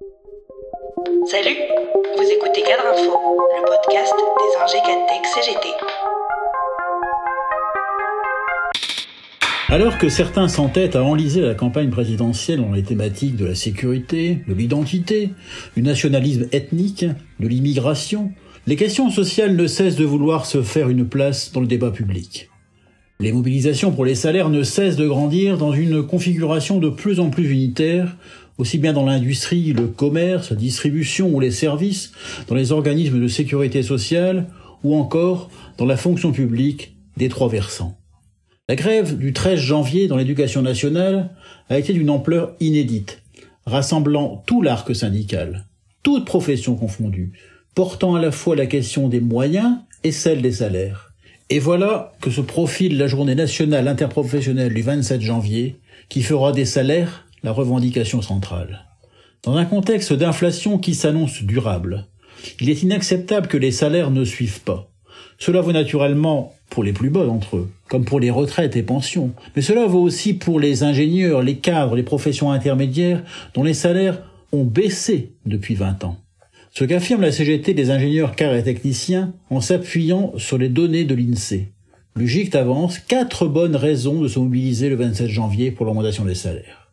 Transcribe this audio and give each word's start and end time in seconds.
Salut, 0.00 1.56
vous 2.16 2.24
écoutez 2.24 2.62
Cadre 2.62 2.82
Info, 2.92 3.12
le 3.12 3.64
podcast 3.64 4.12
des 4.38 4.78
Cadtech 4.78 5.26
CGT. 5.26 5.68
Alors 9.68 9.98
que 9.98 10.08
certains 10.08 10.48
s'entêtent 10.48 10.96
à 10.96 11.04
enliser 11.04 11.40
la 11.40 11.54
campagne 11.54 11.90
présidentielle 11.90 12.60
dans 12.60 12.72
les 12.72 12.82
thématiques 12.82 13.36
de 13.36 13.46
la 13.46 13.54
sécurité, 13.54 14.40
de 14.48 14.54
l'identité, 14.54 15.30
du 15.76 15.82
nationalisme 15.82 16.48
ethnique, 16.50 17.06
de 17.38 17.46
l'immigration, 17.46 18.32
les 18.66 18.76
questions 18.76 19.10
sociales 19.10 19.54
ne 19.54 19.66
cessent 19.66 19.96
de 19.96 20.04
vouloir 20.04 20.46
se 20.46 20.62
faire 20.62 20.88
une 20.88 21.08
place 21.08 21.52
dans 21.52 21.60
le 21.60 21.66
débat 21.66 21.90
public. 21.90 22.50
Les 23.20 23.30
mobilisations 23.30 23.92
pour 23.92 24.04
les 24.04 24.16
salaires 24.16 24.50
ne 24.50 24.64
cessent 24.64 24.96
de 24.96 25.06
grandir 25.06 25.56
dans 25.56 25.72
une 25.72 26.04
configuration 26.04 26.80
de 26.80 26.88
plus 26.88 27.20
en 27.20 27.30
plus 27.30 27.48
unitaire, 27.48 28.16
aussi 28.58 28.78
bien 28.78 28.92
dans 28.92 29.04
l'industrie, 29.04 29.72
le 29.72 29.88
commerce, 29.88 30.50
la 30.50 30.56
distribution 30.56 31.28
ou 31.28 31.40
les 31.40 31.50
services, 31.50 32.12
dans 32.48 32.54
les 32.54 32.72
organismes 32.72 33.20
de 33.20 33.28
sécurité 33.28 33.82
sociale, 33.82 34.46
ou 34.82 34.94
encore 34.94 35.50
dans 35.78 35.86
la 35.86 35.96
fonction 35.96 36.32
publique 36.32 36.94
des 37.16 37.28
trois 37.28 37.48
versants. 37.48 37.96
La 38.68 38.76
grève 38.76 39.18
du 39.18 39.32
13 39.32 39.58
janvier 39.58 40.08
dans 40.08 40.16
l'éducation 40.16 40.62
nationale 40.62 41.30
a 41.68 41.78
été 41.78 41.92
d'une 41.92 42.10
ampleur 42.10 42.54
inédite, 42.60 43.22
rassemblant 43.66 44.42
tout 44.46 44.62
l'arc 44.62 44.94
syndical, 44.94 45.66
toutes 46.02 46.24
professions 46.24 46.76
confondues, 46.76 47.32
portant 47.74 48.14
à 48.14 48.20
la 48.20 48.30
fois 48.30 48.56
la 48.56 48.66
question 48.66 49.08
des 49.08 49.20
moyens 49.20 49.78
et 50.02 50.12
celle 50.12 50.42
des 50.42 50.52
salaires. 50.52 51.12
Et 51.50 51.58
voilà 51.58 52.12
que 52.20 52.30
se 52.30 52.40
profile 52.40 52.96
la 52.96 53.06
journée 53.06 53.34
nationale 53.34 53.88
interprofessionnelle 53.88 54.72
du 54.72 54.82
27 54.82 55.20
janvier, 55.20 55.76
qui 56.08 56.22
fera 56.22 56.52
des 56.52 56.64
salaires 56.64 57.23
la 57.44 57.52
revendication 57.52 58.22
centrale. 58.22 58.86
Dans 59.42 59.56
un 59.56 59.66
contexte 59.66 60.14
d'inflation 60.14 60.78
qui 60.78 60.94
s'annonce 60.94 61.42
durable, 61.42 62.06
il 62.58 62.70
est 62.70 62.82
inacceptable 62.82 63.48
que 63.48 63.58
les 63.58 63.70
salaires 63.70 64.10
ne 64.10 64.24
suivent 64.24 64.62
pas. 64.62 64.90
Cela 65.38 65.60
vaut 65.60 65.72
naturellement 65.72 66.54
pour 66.70 66.82
les 66.82 66.94
plus 66.94 67.10
bas 67.10 67.26
d'entre 67.26 67.58
eux, 67.58 67.70
comme 67.88 68.06
pour 68.06 68.18
les 68.18 68.30
retraites 68.30 68.76
et 68.76 68.82
pensions, 68.82 69.32
mais 69.54 69.62
cela 69.62 69.86
vaut 69.86 70.00
aussi 70.00 70.32
pour 70.32 70.58
les 70.58 70.84
ingénieurs, 70.84 71.42
les 71.42 71.58
cadres, 71.58 71.96
les 71.96 72.02
professions 72.02 72.50
intermédiaires 72.50 73.22
dont 73.52 73.62
les 73.62 73.74
salaires 73.74 74.22
ont 74.52 74.64
baissé 74.64 75.34
depuis 75.44 75.74
20 75.74 76.04
ans. 76.04 76.16
Ce 76.72 76.84
qu'affirme 76.84 77.20
la 77.20 77.30
CGT 77.30 77.74
des 77.74 77.90
ingénieurs 77.90 78.34
cadres 78.34 78.56
et 78.56 78.64
techniciens 78.64 79.34
en 79.50 79.60
s'appuyant 79.60 80.32
sur 80.38 80.56
les 80.56 80.70
données 80.70 81.04
de 81.04 81.14
l'INSEE. 81.14 81.72
Le 82.16 82.56
avance 82.56 82.98
quatre 83.00 83.46
bonnes 83.48 83.76
raisons 83.76 84.22
de 84.22 84.28
se 84.28 84.38
mobiliser 84.38 84.88
le 84.88 84.96
27 84.96 85.28
janvier 85.28 85.70
pour 85.72 85.84
l'augmentation 85.84 86.24
des 86.24 86.34
salaires. 86.34 86.83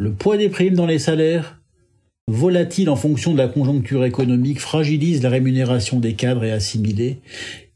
Le 0.00 0.12
poids 0.12 0.36
des 0.36 0.48
primes 0.48 0.76
dans 0.76 0.86
les 0.86 1.00
salaires, 1.00 1.60
volatile 2.28 2.88
en 2.88 2.94
fonction 2.94 3.32
de 3.32 3.38
la 3.38 3.48
conjoncture 3.48 4.04
économique, 4.04 4.60
fragilise 4.60 5.24
la 5.24 5.28
rémunération 5.28 5.98
des 5.98 6.14
cadres 6.14 6.44
et 6.44 6.52
assimilés, 6.52 7.18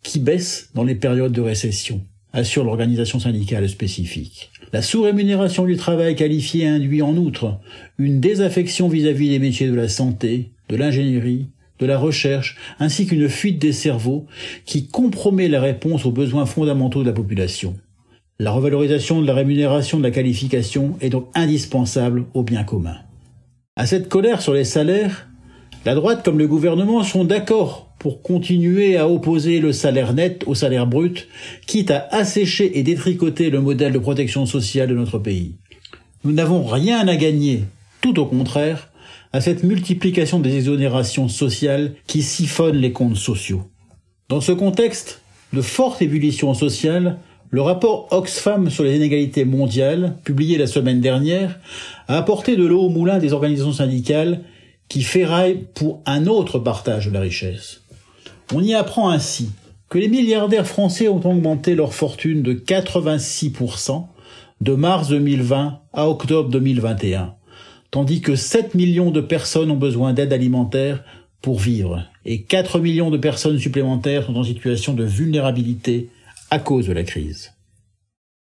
qui 0.04 0.20
baisse 0.20 0.70
dans 0.72 0.84
les 0.84 0.94
périodes 0.94 1.32
de 1.32 1.40
récession, 1.40 2.00
assure 2.32 2.62
l'organisation 2.62 3.18
syndicale 3.18 3.68
spécifique. 3.68 4.52
La 4.72 4.82
sous-rémunération 4.82 5.64
du 5.64 5.76
travail 5.76 6.14
qualifié 6.14 6.64
induit 6.64 7.02
en 7.02 7.16
outre 7.16 7.58
une 7.98 8.20
désaffection 8.20 8.88
vis-à-vis 8.88 9.30
des 9.30 9.40
métiers 9.40 9.66
de 9.66 9.74
la 9.74 9.88
santé, 9.88 10.52
de 10.68 10.76
l'ingénierie, 10.76 11.48
de 11.80 11.86
la 11.86 11.98
recherche, 11.98 12.56
ainsi 12.78 13.04
qu'une 13.04 13.28
fuite 13.28 13.58
des 13.58 13.72
cerveaux 13.72 14.26
qui 14.64 14.86
compromet 14.86 15.48
la 15.48 15.60
réponse 15.60 16.06
aux 16.06 16.12
besoins 16.12 16.46
fondamentaux 16.46 17.02
de 17.02 17.08
la 17.08 17.14
population. 17.14 17.74
La 18.42 18.50
revalorisation 18.50 19.22
de 19.22 19.26
la 19.28 19.34
rémunération 19.34 19.98
de 19.98 20.02
la 20.02 20.10
qualification 20.10 20.96
est 21.00 21.10
donc 21.10 21.28
indispensable 21.32 22.24
au 22.34 22.42
bien 22.42 22.64
commun. 22.64 22.96
À 23.76 23.86
cette 23.86 24.08
colère 24.08 24.42
sur 24.42 24.52
les 24.52 24.64
salaires, 24.64 25.28
la 25.84 25.94
droite 25.94 26.24
comme 26.24 26.40
le 26.40 26.48
gouvernement 26.48 27.04
sont 27.04 27.22
d'accord 27.22 27.94
pour 28.00 28.20
continuer 28.20 28.96
à 28.96 29.08
opposer 29.08 29.60
le 29.60 29.72
salaire 29.72 30.12
net 30.12 30.42
au 30.48 30.56
salaire 30.56 30.88
brut, 30.88 31.28
quitte 31.68 31.92
à 31.92 32.08
assécher 32.10 32.76
et 32.76 32.82
détricoter 32.82 33.48
le 33.48 33.60
modèle 33.60 33.92
de 33.92 34.00
protection 34.00 34.44
sociale 34.44 34.88
de 34.88 34.96
notre 34.96 35.20
pays. 35.20 35.54
Nous 36.24 36.32
n'avons 36.32 36.64
rien 36.64 37.06
à 37.06 37.14
gagner, 37.14 37.62
tout 38.00 38.18
au 38.18 38.26
contraire, 38.26 38.90
à 39.32 39.40
cette 39.40 39.62
multiplication 39.62 40.40
des 40.40 40.56
exonérations 40.56 41.28
sociales 41.28 41.94
qui 42.08 42.22
siphonnent 42.22 42.74
les 42.78 42.90
comptes 42.90 43.14
sociaux. 43.14 43.70
Dans 44.28 44.40
ce 44.40 44.50
contexte 44.50 45.22
de 45.52 45.62
forte 45.62 46.02
ébullition 46.02 46.54
sociale, 46.54 47.18
le 47.52 47.62
rapport 47.62 48.08
Oxfam 48.10 48.68
sur 48.68 48.82
les 48.82 48.96
inégalités 48.96 49.44
mondiales, 49.44 50.16
publié 50.24 50.58
la 50.58 50.66
semaine 50.66 51.00
dernière, 51.00 51.60
a 52.08 52.18
apporté 52.18 52.56
de 52.56 52.64
l'eau 52.64 52.80
au 52.80 52.88
moulin 52.88 53.18
des 53.18 53.32
organisations 53.32 53.72
syndicales 53.72 54.40
qui 54.88 55.02
ferraillent 55.02 55.66
pour 55.74 56.00
un 56.04 56.26
autre 56.26 56.58
partage 56.58 57.06
de 57.06 57.12
la 57.12 57.20
richesse. 57.20 57.82
On 58.52 58.64
y 58.64 58.74
apprend 58.74 59.10
ainsi 59.10 59.50
que 59.88 59.98
les 59.98 60.08
milliardaires 60.08 60.66
français 60.66 61.06
ont 61.06 61.24
augmenté 61.24 61.76
leur 61.76 61.94
fortune 61.94 62.42
de 62.42 62.54
86% 62.54 64.06
de 64.60 64.74
mars 64.74 65.08
2020 65.10 65.78
à 65.92 66.08
octobre 66.08 66.48
2021 66.48 67.34
tandis 67.92 68.22
que 68.22 68.34
7 68.34 68.74
millions 68.74 69.12
de 69.12 69.20
personnes 69.20 69.70
ont 69.70 69.76
besoin 69.76 70.14
d'aide 70.14 70.32
alimentaire 70.32 71.04
pour 71.42 71.58
vivre, 71.58 72.02
et 72.24 72.42
4 72.42 72.80
millions 72.80 73.10
de 73.10 73.18
personnes 73.18 73.58
supplémentaires 73.58 74.26
sont 74.26 74.36
en 74.36 74.44
situation 74.44 74.94
de 74.94 75.04
vulnérabilité 75.04 76.08
à 76.52 76.58
cause 76.58 76.86
de 76.86 76.92
la 76.92 77.02
crise. 77.02 77.54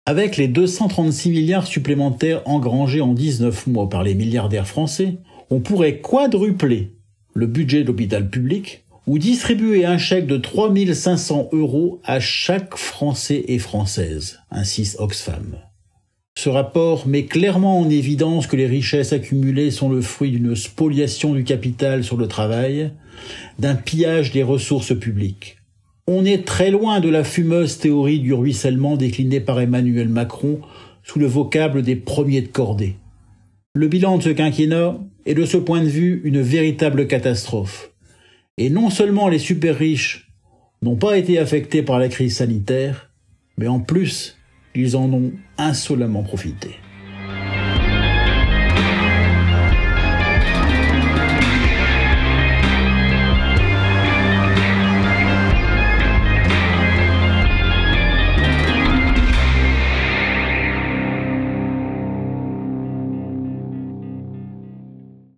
Avec 0.07 0.37
les 0.37 0.49
236 0.49 1.31
milliards 1.31 1.69
supplémentaires 1.69 2.43
engrangés 2.47 3.01
en 3.01 3.15
19 3.15 3.69
mois 3.69 3.89
par 3.89 4.03
les 4.03 4.17
milliardaires 4.17 4.67
français, 4.67 5.19
on 5.51 5.61
pourrait 5.61 6.01
quadrupler 6.01 6.97
le 7.33 7.47
budget 7.47 7.83
de 7.83 7.87
l'hôpital 7.87 8.29
public 8.29 8.83
ou 9.07 9.21
distribuer 9.21 9.85
un 9.85 9.99
chèque 9.99 10.27
de 10.27 10.37
3500 10.37 11.51
euros 11.53 12.01
à 12.03 12.19
chaque 12.19 12.77
Français 12.77 13.45
et 13.47 13.61
Française, 13.61 14.41
insiste 14.51 14.97
Oxfam. 14.99 15.61
Ce 16.37 16.49
rapport 16.49 17.07
met 17.07 17.27
clairement 17.27 17.79
en 17.79 17.89
évidence 17.89 18.49
que 18.49 18.57
les 18.57 18.67
richesses 18.67 19.13
accumulées 19.13 19.71
sont 19.71 19.89
le 19.89 20.01
fruit 20.01 20.33
d'une 20.33 20.57
spoliation 20.57 21.35
du 21.35 21.45
capital 21.45 22.03
sur 22.03 22.17
le 22.17 22.27
travail, 22.27 22.91
d'un 23.61 23.77
pillage 23.77 24.33
des 24.33 24.43
ressources 24.43 24.99
publiques. 24.99 25.62
On 26.09 26.25
est 26.25 26.45
très 26.45 26.73
loin 26.73 26.99
de 26.99 27.09
la 27.09 27.23
fumeuse 27.23 27.79
théorie 27.79 28.19
du 28.19 28.35
ruissellement 28.35 28.97
déclinée 28.97 29.39
par 29.39 29.61
Emmanuel 29.61 30.09
Macron 30.09 30.61
sous 31.05 31.21
le 31.21 31.27
vocable 31.27 31.83
des 31.83 31.95
premiers 31.95 32.43
de 32.43 32.49
cordée. 32.49 32.97
Le 33.75 33.87
bilan 33.87 34.19
de 34.19 34.25
ce 34.25 34.31
quinquennat 34.31 34.99
est 35.27 35.35
de 35.35 35.45
ce 35.45 35.57
point 35.57 35.81
de 35.81 35.89
vue 35.89 36.21
une 36.25 36.41
véritable 36.41 37.07
catastrophe. 37.07 37.93
Et 38.59 38.69
non 38.69 38.91
seulement 38.91 39.29
les 39.29 39.39
super 39.39 39.79
riches 39.79 40.29
n'ont 40.83 40.97
pas 40.97 41.17
été 41.17 41.39
affectés 41.39 41.85
par 41.85 42.01
la 42.01 42.09
crise 42.09 42.37
sanitaire, 42.37 43.11
mais 43.57 43.69
en 43.69 43.79
plus 43.79 44.37
ils 44.75 44.97
en 44.97 45.13
ont 45.13 45.31
insolemment 45.57 46.25
profité. 46.25 46.71